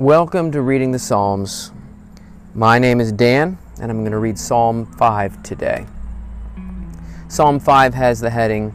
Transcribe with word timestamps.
Welcome 0.00 0.50
to 0.52 0.62
Reading 0.62 0.92
the 0.92 0.98
Psalms. 0.98 1.72
My 2.54 2.78
name 2.78 3.02
is 3.02 3.12
Dan, 3.12 3.58
and 3.82 3.90
I'm 3.90 4.00
going 4.00 4.12
to 4.12 4.18
read 4.18 4.38
Psalm 4.38 4.86
5 4.86 5.42
today. 5.42 5.84
Psalm 7.28 7.60
5 7.60 7.92
has 7.92 8.18
the 8.18 8.30
heading, 8.30 8.74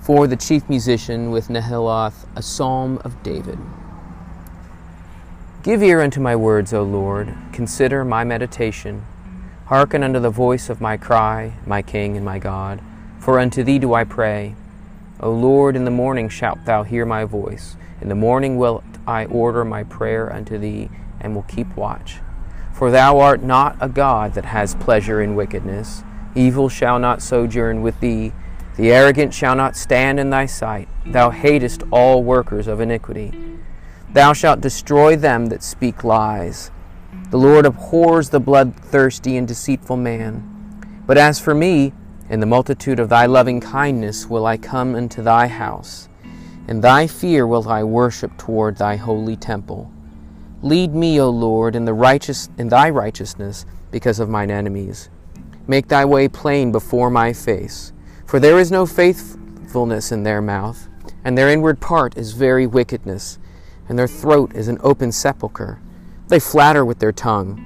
For 0.00 0.26
the 0.26 0.34
Chief 0.34 0.68
Musician 0.68 1.30
with 1.30 1.46
Nehiloth, 1.46 2.26
a 2.34 2.42
Psalm 2.42 3.00
of 3.04 3.22
David. 3.22 3.60
Give 5.62 5.84
ear 5.84 6.00
unto 6.00 6.20
my 6.20 6.34
words, 6.34 6.74
O 6.74 6.82
Lord, 6.82 7.32
consider 7.52 8.04
my 8.04 8.24
meditation. 8.24 9.06
Hearken 9.66 10.02
unto 10.02 10.18
the 10.18 10.30
voice 10.30 10.68
of 10.68 10.80
my 10.80 10.96
cry, 10.96 11.52
my 11.64 11.80
King 11.80 12.16
and 12.16 12.26
my 12.26 12.40
God, 12.40 12.82
for 13.20 13.38
unto 13.38 13.62
thee 13.62 13.78
do 13.78 13.94
I 13.94 14.02
pray. 14.02 14.56
O 15.20 15.30
Lord, 15.30 15.76
in 15.76 15.84
the 15.84 15.92
morning 15.92 16.28
shalt 16.28 16.64
thou 16.64 16.82
hear 16.82 17.06
my 17.06 17.22
voice. 17.22 17.76
In 18.00 18.08
the 18.08 18.16
morning 18.16 18.58
will 18.58 18.82
I 19.06 19.26
order 19.26 19.64
my 19.64 19.84
prayer 19.84 20.32
unto 20.32 20.58
thee, 20.58 20.90
and 21.20 21.34
will 21.34 21.42
keep 21.42 21.76
watch. 21.76 22.18
For 22.72 22.90
thou 22.90 23.18
art 23.20 23.42
not 23.42 23.76
a 23.80 23.88
God 23.88 24.34
that 24.34 24.44
has 24.44 24.74
pleasure 24.74 25.22
in 25.22 25.34
wickedness. 25.34 26.04
Evil 26.34 26.68
shall 26.68 26.98
not 26.98 27.22
sojourn 27.22 27.82
with 27.82 27.98
thee. 28.00 28.32
The 28.76 28.92
arrogant 28.92 29.32
shall 29.32 29.56
not 29.56 29.76
stand 29.76 30.20
in 30.20 30.28
thy 30.28 30.44
sight. 30.44 30.88
Thou 31.06 31.30
hatest 31.30 31.82
all 31.90 32.22
workers 32.22 32.66
of 32.66 32.80
iniquity. 32.80 33.32
Thou 34.12 34.34
shalt 34.34 34.60
destroy 34.60 35.16
them 35.16 35.46
that 35.46 35.62
speak 35.62 36.04
lies. 36.04 36.70
The 37.30 37.38
Lord 37.38 37.64
abhors 37.64 38.28
the 38.28 38.40
bloodthirsty 38.40 39.36
and 39.36 39.48
deceitful 39.48 39.96
man. 39.96 41.02
But 41.06 41.16
as 41.16 41.40
for 41.40 41.54
me, 41.54 41.92
in 42.28 42.40
the 42.40 42.46
multitude 42.46 43.00
of 43.00 43.08
thy 43.08 43.26
loving 43.26 43.60
kindness 43.60 44.26
will 44.26 44.46
I 44.46 44.56
come 44.56 44.94
into 44.94 45.22
thy 45.22 45.46
house. 45.46 46.08
In 46.68 46.80
thy 46.80 47.06
fear 47.06 47.46
will 47.46 47.68
I 47.68 47.84
worship 47.84 48.36
toward 48.36 48.76
thy 48.76 48.96
holy 48.96 49.36
temple. 49.36 49.90
Lead 50.62 50.94
me, 50.94 51.20
O 51.20 51.30
Lord, 51.30 51.76
in 51.76 51.84
the 51.84 51.94
righteous 51.94 52.48
in 52.58 52.68
thy 52.68 52.90
righteousness 52.90 53.64
because 53.92 54.18
of 54.18 54.28
mine 54.28 54.50
enemies. 54.50 55.08
Make 55.68 55.86
thy 55.86 56.04
way 56.04 56.26
plain 56.26 56.72
before 56.72 57.08
my 57.08 57.32
face, 57.32 57.92
for 58.26 58.40
there 58.40 58.58
is 58.58 58.72
no 58.72 58.84
faithfulness 58.84 60.10
in 60.10 60.24
their 60.24 60.42
mouth, 60.42 60.88
and 61.22 61.38
their 61.38 61.48
inward 61.50 61.80
part 61.80 62.16
is 62.16 62.32
very 62.32 62.66
wickedness, 62.66 63.38
and 63.88 63.96
their 63.96 64.08
throat 64.08 64.52
is 64.54 64.66
an 64.66 64.78
open 64.82 65.12
sepulchre. 65.12 65.80
They 66.26 66.40
flatter 66.40 66.84
with 66.84 66.98
their 66.98 67.12
tongue. 67.12 67.62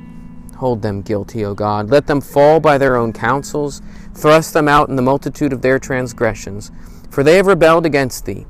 Hold 0.59 0.83
them 0.83 1.01
guilty, 1.01 1.43
O 1.43 1.55
God. 1.55 1.89
Let 1.89 2.06
them 2.06 2.21
fall 2.21 2.61
by 2.61 2.77
their 2.77 2.97
own 2.97 3.15
counsels. 3.15 3.81
Thrust 4.15 4.53
them 4.53 4.69
out 4.69 4.91
in 4.91 4.97
the 4.97 5.03
multitude 5.03 5.55
of 5.55 5.62
their 5.62 5.78
transgressions, 5.78 6.71
for 7.09 7.23
they 7.23 7.37
have 7.37 7.47
rebelled 7.47 7.87
against 7.87 8.27
thee. 8.27 8.45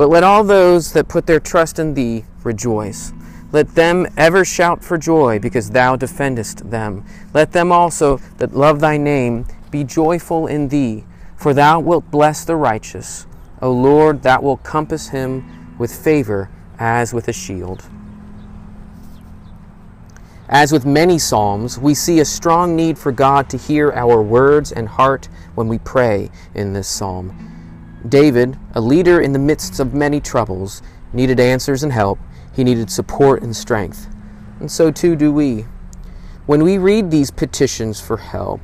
But 0.00 0.08
let 0.08 0.24
all 0.24 0.44
those 0.44 0.94
that 0.94 1.08
put 1.08 1.26
their 1.26 1.40
trust 1.40 1.78
in 1.78 1.92
thee 1.92 2.24
rejoice. 2.42 3.12
Let 3.52 3.74
them 3.74 4.06
ever 4.16 4.46
shout 4.46 4.82
for 4.82 4.96
joy, 4.96 5.38
because 5.38 5.68
thou 5.68 5.94
defendest 5.94 6.70
them. 6.70 7.04
Let 7.34 7.52
them 7.52 7.70
also 7.70 8.16
that 8.38 8.56
love 8.56 8.80
thy 8.80 8.96
name 8.96 9.44
be 9.70 9.84
joyful 9.84 10.46
in 10.46 10.68
thee, 10.68 11.04
for 11.36 11.52
thou 11.52 11.80
wilt 11.80 12.10
bless 12.10 12.46
the 12.46 12.56
righteous. 12.56 13.26
O 13.60 13.70
Lord, 13.70 14.22
thou 14.22 14.40
wilt 14.40 14.62
compass 14.62 15.08
him 15.08 15.76
with 15.76 15.94
favor 15.94 16.48
as 16.78 17.12
with 17.12 17.28
a 17.28 17.34
shield. 17.34 17.84
As 20.48 20.72
with 20.72 20.86
many 20.86 21.18
psalms, 21.18 21.78
we 21.78 21.92
see 21.92 22.20
a 22.20 22.24
strong 22.24 22.74
need 22.74 22.96
for 22.96 23.12
God 23.12 23.50
to 23.50 23.58
hear 23.58 23.92
our 23.92 24.22
words 24.22 24.72
and 24.72 24.88
heart 24.88 25.28
when 25.54 25.68
we 25.68 25.76
pray 25.76 26.30
in 26.54 26.72
this 26.72 26.88
psalm. 26.88 27.50
David, 28.08 28.58
a 28.74 28.80
leader 28.80 29.20
in 29.20 29.32
the 29.32 29.38
midst 29.38 29.78
of 29.78 29.94
many 29.94 30.20
troubles, 30.20 30.82
needed 31.12 31.38
answers 31.38 31.82
and 31.82 31.92
help. 31.92 32.18
He 32.54 32.64
needed 32.64 32.90
support 32.90 33.42
and 33.42 33.54
strength. 33.54 34.08
And 34.58 34.70
so 34.70 34.90
too 34.90 35.16
do 35.16 35.32
we. 35.32 35.66
When 36.46 36.62
we 36.62 36.78
read 36.78 37.10
these 37.10 37.30
petitions 37.30 38.00
for 38.00 38.16
help, 38.16 38.60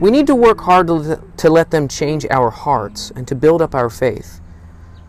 we 0.00 0.10
need 0.10 0.26
to 0.26 0.34
work 0.34 0.60
hard 0.60 0.88
to, 0.88 1.50
let 1.50 1.70
them 1.70 1.88
change 1.88 2.26
our 2.30 2.50
hearts 2.50 3.12
and 3.14 3.26
to 3.28 3.34
build 3.34 3.62
up 3.62 3.74
our 3.74 3.90
faith. 3.90 4.40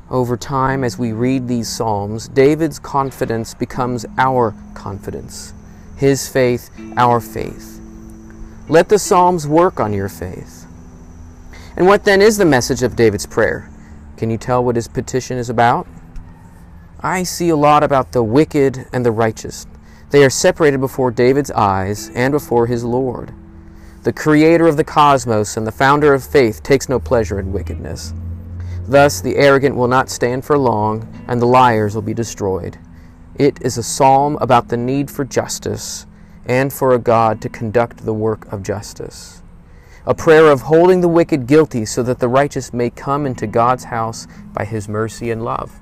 Over 0.09 0.37
time, 0.37 0.83
as 0.83 0.97
we 0.97 1.11
read 1.11 1.47
these 1.47 1.67
Psalms, 1.67 2.27
David's 2.29 2.79
confidence 2.79 3.53
becomes 3.53 4.05
our 4.17 4.55
confidence, 4.73 5.53
his 5.97 6.29
faith, 6.29 6.69
our 6.95 7.19
faith. 7.19 7.81
Let 8.69 8.89
the 8.89 8.99
Psalms 8.99 9.47
work 9.47 9.79
on 9.79 9.93
your 9.93 10.09
faith. 10.09 10.66
And 11.77 11.85
what 11.85 12.03
then 12.03 12.23
is 12.23 12.37
the 12.37 12.45
message 12.45 12.81
of 12.81 12.95
David's 12.95 13.27
prayer? 13.27 13.69
Can 14.17 14.31
you 14.31 14.37
tell 14.39 14.63
what 14.63 14.75
his 14.75 14.87
petition 14.87 15.37
is 15.37 15.47
about? 15.47 15.87
I 17.01 17.21
see 17.21 17.49
a 17.49 17.55
lot 17.55 17.83
about 17.83 18.11
the 18.11 18.23
wicked 18.23 18.87
and 18.91 19.05
the 19.05 19.11
righteous. 19.11 19.67
They 20.09 20.25
are 20.25 20.29
separated 20.31 20.79
before 20.79 21.11
David's 21.11 21.51
eyes 21.51 22.09
and 22.15 22.31
before 22.31 22.65
his 22.65 22.83
Lord. 22.83 23.31
The 24.01 24.11
creator 24.11 24.65
of 24.65 24.75
the 24.75 24.83
cosmos 24.83 25.55
and 25.55 25.67
the 25.67 25.71
founder 25.71 26.15
of 26.15 26.23
faith 26.23 26.63
takes 26.63 26.89
no 26.89 26.99
pleasure 26.99 27.39
in 27.39 27.53
wickedness. 27.53 28.11
Thus, 28.87 29.21
the 29.21 29.35
arrogant 29.35 29.75
will 29.75 29.87
not 29.87 30.09
stand 30.09 30.45
for 30.45 30.57
long, 30.57 31.07
and 31.27 31.39
the 31.39 31.45
liars 31.45 31.93
will 31.93 32.01
be 32.01 32.13
destroyed. 32.15 32.79
It 33.35 33.61
is 33.61 33.77
a 33.77 33.83
psalm 33.83 34.35
about 34.41 34.69
the 34.69 34.77
need 34.77 35.11
for 35.11 35.23
justice 35.23 36.07
and 36.47 36.73
for 36.73 36.93
a 36.95 36.99
God 36.99 37.39
to 37.41 37.49
conduct 37.49 38.03
the 38.03 38.15
work 38.15 38.51
of 38.51 38.63
justice 38.63 39.43
a 40.07 40.15
prayer 40.15 40.47
of 40.47 40.61
holding 40.61 41.01
the 41.01 41.07
wicked 41.09 41.45
guilty 41.47 41.83
so 41.83 42.01
that 42.01 42.19
the 42.19 42.29
righteous 42.29 42.71
may 42.71 42.89
come 42.89 43.25
into 43.25 43.45
God's 43.45 43.83
house 43.83 44.25
by 44.53 44.63
his 44.63 44.87
mercy 44.87 45.31
and 45.31 45.43
love. 45.43 45.81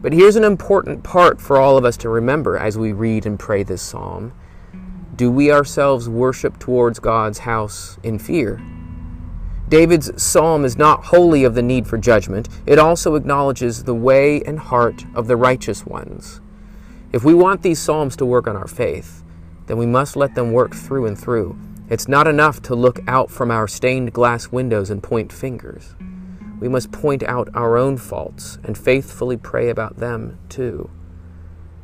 But 0.00 0.12
here's 0.12 0.36
an 0.36 0.44
important 0.44 1.02
part 1.02 1.40
for 1.40 1.56
all 1.56 1.76
of 1.76 1.84
us 1.84 1.96
to 1.96 2.08
remember 2.08 2.56
as 2.56 2.78
we 2.78 2.92
read 2.92 3.26
and 3.26 3.40
pray 3.40 3.64
this 3.64 3.82
psalm. 3.82 4.32
Do 5.16 5.32
we 5.32 5.50
ourselves 5.50 6.08
worship 6.08 6.60
towards 6.60 7.00
God's 7.00 7.40
house 7.40 7.98
in 8.04 8.20
fear? 8.20 8.62
David's 9.68 10.22
psalm 10.22 10.64
is 10.64 10.78
not 10.78 11.06
wholly 11.06 11.42
of 11.42 11.56
the 11.56 11.62
need 11.62 11.88
for 11.88 11.98
judgment, 11.98 12.48
it 12.66 12.78
also 12.78 13.16
acknowledges 13.16 13.82
the 13.82 13.96
way 13.96 14.40
and 14.42 14.60
heart 14.60 15.04
of 15.12 15.26
the 15.26 15.36
righteous 15.36 15.84
ones. 15.84 16.40
If 17.12 17.24
we 17.24 17.34
want 17.34 17.62
these 17.62 17.80
psalms 17.80 18.14
to 18.18 18.24
work 18.24 18.46
on 18.46 18.54
our 18.54 18.68
faith, 18.68 19.24
then 19.66 19.76
we 19.76 19.86
must 19.86 20.14
let 20.14 20.36
them 20.36 20.52
work 20.52 20.72
through 20.72 21.06
and 21.06 21.18
through 21.18 21.58
it's 21.88 22.08
not 22.08 22.26
enough 22.26 22.60
to 22.62 22.74
look 22.74 23.00
out 23.06 23.30
from 23.30 23.50
our 23.50 23.68
stained 23.68 24.12
glass 24.12 24.48
windows 24.48 24.90
and 24.90 25.02
point 25.02 25.32
fingers. 25.32 25.94
We 26.58 26.68
must 26.68 26.90
point 26.90 27.22
out 27.22 27.48
our 27.54 27.76
own 27.76 27.96
faults 27.96 28.58
and 28.64 28.76
faithfully 28.76 29.36
pray 29.36 29.68
about 29.68 29.98
them 29.98 30.38
too. 30.48 30.90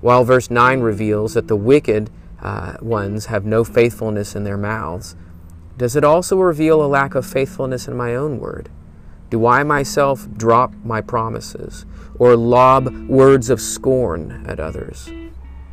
While 0.01 0.25
verse 0.25 0.51
9 0.51 0.81
reveals 0.81 1.35
that 1.35 1.47
the 1.47 1.57
wicked 1.57 2.11
uh, 2.41 2.77
ones 2.81 3.27
have 3.27 3.45
no 3.45 3.63
faithfulness 3.63 4.35
in 4.35 4.45
their 4.45 4.57
mouths, 4.57 5.15
does 5.77 5.95
it 5.95 6.05
also 6.05 6.37
reveal 6.37 6.83
a 6.83 6.87
lack 6.87 7.15
of 7.15 7.25
faithfulness 7.25 7.87
in 7.87 7.97
my 7.97 8.15
own 8.15 8.41
word? 8.41 8.71
Do 9.31 9.47
I 9.47 9.63
myself 9.63 10.29
drop 10.37 10.75
my 10.84 11.01
promises 11.01 11.87
or 12.19 12.37
lob 12.37 13.09
words 13.09 13.51
of 13.51 13.61
scorn 13.61 14.45
at 14.47 14.59
others? 14.59 15.11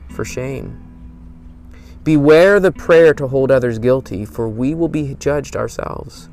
For 0.10 0.24
shame. 0.24 0.89
Beware 2.04 2.60
the 2.60 2.72
prayer 2.72 3.14
to 3.14 3.28
hold 3.28 3.52
others 3.52 3.78
guilty, 3.78 4.26
for 4.26 4.48
we 4.48 4.74
will 4.74 4.88
be 4.88 5.16
judged 5.16 5.56
ourselves. 5.56 6.30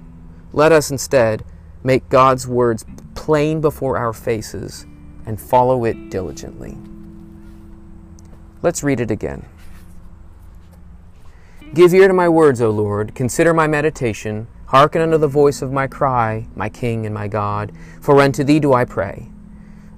Let 0.52 0.70
us 0.70 0.90
instead 0.90 1.44
make 1.82 2.08
God's 2.08 2.46
words 2.46 2.84
plain 3.14 3.60
before 3.60 3.96
our 3.96 4.12
faces 4.12 4.86
and 5.26 5.40
follow 5.40 5.84
it 5.84 6.08
diligently. 6.08 6.78
Let's 8.62 8.82
read 8.84 9.00
it 9.00 9.10
again. 9.10 9.44
Give 11.74 11.92
ear 11.92 12.08
to 12.08 12.14
my 12.14 12.28
words, 12.28 12.60
O 12.60 12.70
Lord. 12.70 13.14
Consider 13.14 13.52
my 13.52 13.66
meditation. 13.66 14.46
Hearken 14.66 15.02
unto 15.02 15.18
the 15.18 15.28
voice 15.28 15.62
of 15.62 15.72
my 15.72 15.86
cry, 15.88 16.46
my 16.54 16.68
King 16.68 17.06
and 17.06 17.14
my 17.14 17.28
God. 17.28 17.72
For 18.00 18.20
unto 18.20 18.44
thee 18.44 18.60
do 18.60 18.72
I 18.72 18.84
pray. 18.84 19.28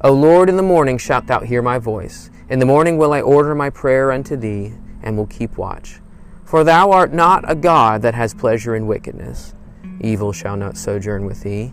O 0.00 0.12
Lord, 0.12 0.48
in 0.48 0.56
the 0.56 0.62
morning 0.62 0.96
shalt 0.96 1.26
thou 1.26 1.40
hear 1.40 1.60
my 1.60 1.78
voice. 1.78 2.30
In 2.48 2.58
the 2.58 2.66
morning 2.66 2.96
will 2.96 3.12
I 3.12 3.20
order 3.20 3.54
my 3.54 3.68
prayer 3.68 4.10
unto 4.10 4.34
thee 4.34 4.72
and 5.02 5.16
will 5.16 5.26
keep 5.26 5.56
watch. 5.56 6.00
For 6.44 6.64
thou 6.64 6.90
art 6.92 7.12
not 7.12 7.44
a 7.50 7.54
God 7.54 8.02
that 8.02 8.14
has 8.14 8.32
pleasure 8.34 8.74
in 8.74 8.86
wickedness. 8.86 9.54
Evil 10.00 10.32
shall 10.32 10.56
not 10.56 10.76
sojourn 10.76 11.26
with 11.26 11.42
thee. 11.42 11.72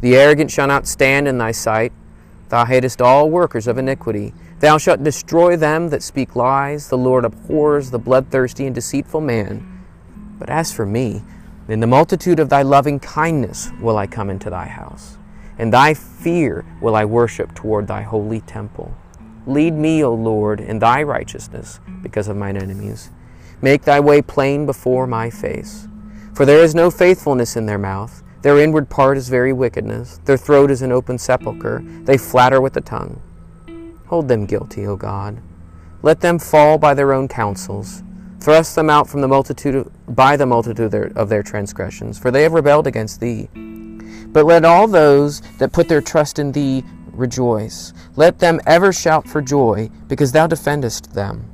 The 0.00 0.16
arrogant 0.16 0.50
shall 0.50 0.66
not 0.66 0.86
stand 0.86 1.26
in 1.26 1.38
thy 1.38 1.52
sight. 1.52 1.92
Thou 2.48 2.64
hatest 2.64 3.00
all 3.00 3.30
workers 3.30 3.66
of 3.66 3.78
iniquity. 3.78 4.34
Thou 4.60 4.78
shalt 4.78 5.02
destroy 5.02 5.56
them 5.56 5.88
that 5.88 6.02
speak 6.02 6.36
lies. 6.36 6.88
The 6.88 6.98
Lord 6.98 7.24
abhors 7.24 7.90
the 7.90 7.98
bloodthirsty 7.98 8.66
and 8.66 8.74
deceitful 8.74 9.20
man. 9.20 9.84
But 10.38 10.50
as 10.50 10.72
for 10.72 10.86
me, 10.86 11.22
in 11.68 11.80
the 11.80 11.86
multitude 11.86 12.38
of 12.38 12.48
thy 12.48 12.62
loving 12.62 13.00
kindness 13.00 13.70
will 13.80 13.96
I 13.96 14.06
come 14.06 14.28
into 14.28 14.50
thy 14.50 14.66
house. 14.66 15.16
In 15.58 15.70
thy 15.70 15.94
fear 15.94 16.64
will 16.80 16.94
I 16.94 17.04
worship 17.04 17.54
toward 17.54 17.86
thy 17.86 18.02
holy 18.02 18.40
temple. 18.40 18.94
Lead 19.46 19.74
me, 19.74 20.04
O 20.04 20.14
Lord, 20.14 20.60
in 20.60 20.78
thy 20.78 21.02
righteousness 21.02 21.80
because 22.02 22.28
of 22.28 22.36
mine 22.36 22.56
enemies. 22.56 23.10
Make 23.60 23.82
thy 23.82 24.00
way 24.00 24.22
plain 24.22 24.66
before 24.66 25.06
my 25.06 25.30
face. 25.30 25.88
For 26.34 26.46
there 26.46 26.62
is 26.62 26.74
no 26.74 26.90
faithfulness 26.90 27.56
in 27.56 27.66
their 27.66 27.78
mouth. 27.78 28.22
Their 28.42 28.58
inward 28.58 28.88
part 28.88 29.16
is 29.16 29.28
very 29.28 29.52
wickedness. 29.52 30.18
Their 30.24 30.36
throat 30.36 30.70
is 30.70 30.82
an 30.82 30.92
open 30.92 31.18
sepulchre. 31.18 31.82
They 32.04 32.18
flatter 32.18 32.60
with 32.60 32.72
the 32.72 32.80
tongue. 32.80 33.20
Hold 34.06 34.28
them 34.28 34.46
guilty, 34.46 34.86
O 34.86 34.96
God. 34.96 35.40
Let 36.02 36.20
them 36.20 36.38
fall 36.38 36.78
by 36.78 36.94
their 36.94 37.12
own 37.12 37.28
counsels. 37.28 38.02
Thrust 38.40 38.74
them 38.74 38.90
out 38.90 39.08
from 39.08 39.20
the 39.20 39.28
multitude 39.28 39.74
of, 39.74 40.16
by 40.16 40.36
the 40.36 40.46
multitude 40.46 40.86
of 40.86 40.90
their, 40.90 41.12
of 41.14 41.28
their 41.28 41.44
transgressions, 41.44 42.18
for 42.18 42.32
they 42.32 42.42
have 42.42 42.52
rebelled 42.52 42.88
against 42.88 43.20
thee. 43.20 43.48
But 44.32 44.46
let 44.46 44.64
all 44.64 44.88
those 44.88 45.42
that 45.58 45.72
put 45.72 45.88
their 45.88 46.00
trust 46.00 46.40
in 46.40 46.50
thee 46.50 46.82
rejoice. 47.12 47.92
Let 48.16 48.38
them 48.38 48.60
ever 48.66 48.92
shout 48.92 49.28
for 49.28 49.40
joy, 49.40 49.90
because 50.08 50.32
thou 50.32 50.46
defendest 50.46 51.14
them. 51.14 51.50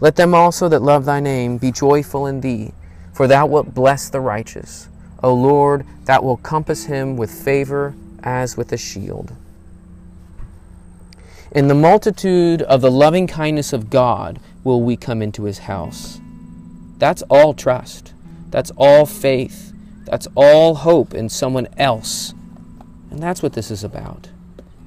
Let 0.00 0.16
them 0.16 0.34
also 0.34 0.68
that 0.68 0.82
love 0.82 1.04
thy 1.04 1.20
name 1.20 1.58
be 1.58 1.72
joyful 1.72 2.26
in 2.26 2.40
thee, 2.40 2.72
for 3.12 3.26
thou 3.26 3.46
wilt 3.46 3.74
bless 3.74 4.08
the 4.08 4.20
righteous. 4.20 4.88
O 5.22 5.32
Lord, 5.32 5.86
thou 6.04 6.22
wilt 6.22 6.42
compass 6.42 6.84
him 6.84 7.16
with 7.16 7.30
favor 7.30 7.94
as 8.22 8.56
with 8.56 8.72
a 8.72 8.76
shield. 8.76 9.32
In 11.52 11.68
the 11.68 11.74
multitude 11.74 12.62
of 12.62 12.80
the 12.80 12.90
loving 12.90 13.26
kindness 13.26 13.72
of 13.72 13.88
God 13.88 14.40
will 14.64 14.82
we 14.82 14.96
come 14.96 15.22
into 15.22 15.44
his 15.44 15.60
house. 15.60 16.20
That's 16.98 17.22
all 17.30 17.54
trust. 17.54 18.12
That's 18.50 18.72
all 18.76 19.06
faith. 19.06 19.72
That's 20.04 20.26
all 20.34 20.74
hope 20.74 21.14
in 21.14 21.28
someone 21.28 21.68
else. 21.78 22.34
And 23.10 23.22
that's 23.22 23.42
what 23.42 23.52
this 23.52 23.70
is 23.70 23.84
about. 23.84 24.28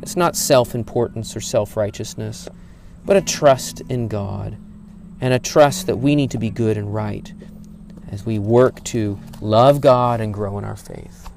It's 0.01 0.15
not 0.15 0.35
self 0.35 0.75
importance 0.75 1.35
or 1.35 1.41
self 1.41 1.75
righteousness, 1.77 2.47
but 3.05 3.17
a 3.17 3.21
trust 3.21 3.81
in 3.89 4.07
God 4.07 4.57
and 5.19 5.33
a 5.33 5.39
trust 5.39 5.87
that 5.87 5.97
we 5.97 6.15
need 6.15 6.31
to 6.31 6.37
be 6.37 6.49
good 6.49 6.77
and 6.77 6.93
right 6.93 7.33
as 8.11 8.25
we 8.25 8.39
work 8.39 8.83
to 8.85 9.19
love 9.41 9.81
God 9.81 10.21
and 10.21 10.33
grow 10.33 10.57
in 10.57 10.63
our 10.63 10.75
faith. 10.75 11.29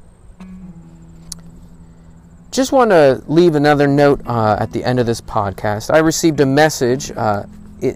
Just 2.50 2.72
want 2.72 2.90
to 2.90 3.22
leave 3.28 3.54
another 3.54 3.86
note 3.86 4.20
uh, 4.26 4.56
at 4.58 4.72
the 4.72 4.84
end 4.84 4.98
of 4.98 5.06
this 5.06 5.20
podcast. 5.20 5.92
I 5.92 5.98
received 5.98 6.40
a 6.40 6.46
message 6.46 7.12
uh, 7.12 7.44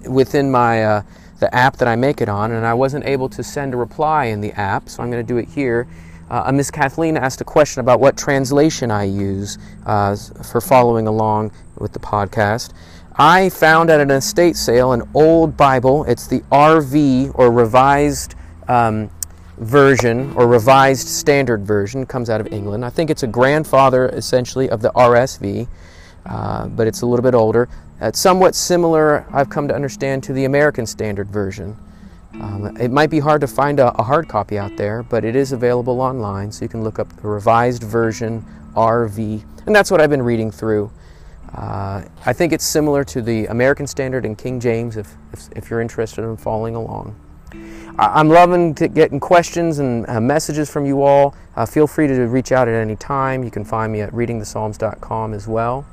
within 0.09 0.51
my 0.51 0.85
uh, 0.85 1.03
the 1.41 1.53
app 1.55 1.77
that 1.79 1.89
I 1.89 1.97
make 1.97 2.21
it 2.21 2.29
on, 2.29 2.53
and 2.53 2.65
I 2.65 2.73
wasn't 2.75 3.05
able 3.05 3.29
to 3.31 3.43
send 3.43 3.75
a 3.75 3.77
reply 3.77 4.27
in 4.27 4.41
the 4.41 4.53
app, 4.53 4.89
so 4.89 5.03
I'm 5.03 5.11
going 5.11 5.25
to 5.25 5.27
do 5.27 5.39
it 5.39 5.49
here. 5.49 5.89
Uh, 6.31 6.51
Miss 6.53 6.71
Kathleen 6.71 7.17
asked 7.17 7.41
a 7.41 7.45
question 7.45 7.81
about 7.81 8.01
what 8.01 8.17
translation 8.17 8.91
I 8.91 9.05
use 9.05 9.59
uh, 9.87 10.17
for 10.43 10.61
following 10.61 11.07
along 11.07 11.53
with 11.79 11.93
the 11.93 11.99
podcast. 11.99 12.73
I 13.17 13.49
found 13.51 13.91
at 13.91 14.01
an 14.01 14.11
estate 14.11 14.57
sale 14.57 14.93
an 14.93 15.03
old 15.15 15.57
Bible. 15.57 16.05
It's 16.05 16.27
the 16.27 16.41
RV 16.51 17.33
or 17.39 17.53
Revised 17.53 18.35
um, 18.67 19.11
Version 19.59 20.33
or 20.35 20.49
Revised 20.49 21.07
Standard 21.07 21.65
Version. 21.65 22.07
comes 22.07 22.29
out 22.29 22.41
of 22.41 22.53
England. 22.53 22.85
I 22.85 22.91
think 22.91 23.11
it's 23.11 23.23
a 23.23 23.29
grandfather 23.29 24.09
essentially 24.09 24.69
of 24.69 24.83
the 24.83 24.91
RSV, 24.91 25.69
uh, 26.27 26.67
but 26.69 26.89
it's 26.89 27.03
a 27.03 27.07
little 27.07 27.23
bit 27.23 27.35
older. 27.35 27.69
It's 28.01 28.19
somewhat 28.19 28.57
similar, 28.57 29.25
I've 29.33 29.49
come 29.49 29.69
to 29.69 29.75
understand, 29.75 30.25
to 30.25 30.33
the 30.33 30.45
American 30.45 30.87
Standard 30.87 31.29
Version. 31.29 31.77
Um, 32.41 32.77
it 32.81 32.91
might 32.91 33.11
be 33.11 33.21
hard 33.21 33.41
to 33.43 33.47
find 33.47 33.79
a, 33.79 33.93
a, 33.99 34.03
hard 34.03 34.29
copy 34.29 34.59
out 34.59 34.77
there, 34.77 35.03
but 35.05 35.25
it 35.25 35.37
is 35.37 35.53
available 35.53 36.01
online, 36.01 36.51
so 36.51 36.65
you 36.65 36.69
can 36.69 36.83
look 36.83 36.99
up 36.99 37.09
the 37.17 37.29
revised 37.29 37.85
version 37.85 38.45
RV, 38.75 39.45
and 39.67 39.75
that's 39.75 39.91
what 39.91 40.01
I've 40.01 40.11
been 40.11 40.23
reading 40.23 40.51
through. 40.51 40.91
Uh, 41.55 42.03
I 42.27 42.33
think 42.33 42.53
it's 42.53 42.65
similar 42.65 43.05
to 43.05 43.23
the 43.23 43.47
American 43.47 43.87
Standard 43.87 44.27
and 44.27 44.37
King 44.37 44.59
James 44.59 44.97
if, 44.97 45.15
if, 45.33 45.49
if 45.55 45.71
you're 45.71 45.81
interested 45.81 46.25
in 46.25 46.37
following 46.37 46.75
along. 46.75 47.15
I, 47.97 48.19
am 48.21 48.29
loving 48.29 48.73
getting 48.73 49.21
questions 49.21 49.79
and 49.79 50.09
uh, 50.09 50.21
messages 50.21 50.69
from 50.69 50.85
you 50.85 51.03
all. 51.03 51.37
Uh, 51.55 51.65
feel 51.65 51.87
free 51.87 52.09
to 52.09 52.23
reach 52.27 52.51
out 52.51 52.67
at 52.67 52.75
any 52.75 52.97
time. 52.97 53.45
You 53.45 53.53
can 53.53 53.65
find 53.65 53.93
me 53.93 54.01
at 54.01 54.11
readingthepsalms.com 54.13 55.33
as 55.33 55.47
well. 55.47 55.87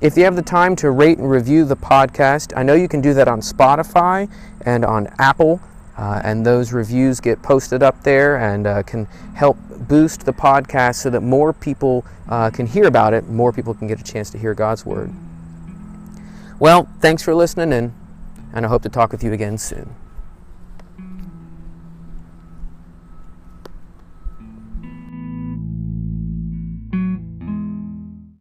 If 0.00 0.16
you 0.16 0.24
have 0.24 0.36
the 0.36 0.42
time 0.42 0.76
to 0.76 0.90
rate 0.90 1.18
and 1.18 1.28
review 1.28 1.64
the 1.64 1.76
podcast, 1.76 2.52
I 2.56 2.62
know 2.62 2.74
you 2.74 2.88
can 2.88 3.00
do 3.00 3.14
that 3.14 3.26
on 3.26 3.40
Spotify 3.40 4.30
and 4.64 4.84
on 4.84 5.08
Apple, 5.18 5.60
uh, 5.96 6.20
and 6.24 6.44
those 6.44 6.72
reviews 6.72 7.20
get 7.20 7.42
posted 7.42 7.82
up 7.82 8.02
there 8.02 8.36
and 8.36 8.66
uh, 8.66 8.82
can 8.82 9.06
help 9.34 9.56
boost 9.88 10.24
the 10.24 10.32
podcast 10.32 10.96
so 10.96 11.10
that 11.10 11.20
more 11.20 11.52
people 11.52 12.04
uh, 12.28 12.50
can 12.50 12.66
hear 12.66 12.86
about 12.86 13.14
it, 13.14 13.28
more 13.28 13.52
people 13.52 13.74
can 13.74 13.86
get 13.88 14.00
a 14.00 14.04
chance 14.04 14.30
to 14.30 14.38
hear 14.38 14.54
God's 14.54 14.86
Word. 14.86 15.12
Well, 16.58 16.88
thanks 17.00 17.22
for 17.22 17.34
listening 17.34 17.72
in, 17.72 17.92
and 18.54 18.64
I 18.64 18.68
hope 18.68 18.82
to 18.82 18.88
talk 18.88 19.12
with 19.12 19.24
you 19.24 19.32
again 19.32 19.58
soon. 19.58 19.94